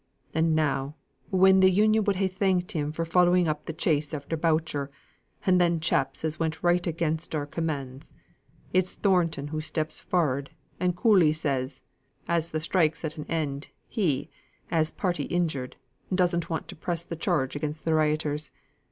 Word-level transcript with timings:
And, 0.33 0.55
now, 0.55 0.95
when 1.29 1.61
th' 1.61 1.65
Union 1.69 2.03
would 2.05 2.15
ha' 2.15 2.25
thanked 2.27 2.71
him 2.71 2.91
for 2.91 3.05
following 3.05 3.47
up 3.47 3.67
th' 3.67 3.77
chase 3.77 4.15
after 4.15 4.35
Boucher, 4.35 4.89
and 5.45 5.61
them 5.61 5.79
chaps 5.79 6.25
as 6.25 6.39
went 6.39 6.63
right 6.63 6.87
again 6.87 7.19
our 7.35 7.45
commands, 7.45 8.11
it's 8.73 8.95
Thornton 8.95 9.49
who 9.49 9.61
steps 9.61 10.01
forrard 10.01 10.49
and 10.79 10.95
coolly 10.95 11.33
says 11.33 11.81
that, 12.25 12.33
as 12.35 12.49
th' 12.49 12.63
strike's 12.63 13.05
at 13.05 13.17
an 13.17 13.27
end, 13.29 13.69
he, 13.87 14.31
as 14.71 14.91
party 14.91 15.25
injured, 15.25 15.75
doesn't 16.11 16.49
want 16.49 16.67
to 16.69 16.75
press 16.75 17.03
the 17.03 17.15
charge 17.15 17.55
again 17.55 17.71
the 17.85 17.93
rioters. 17.93 18.49